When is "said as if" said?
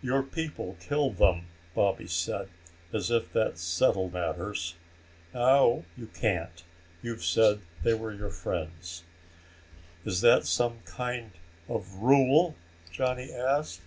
2.08-3.30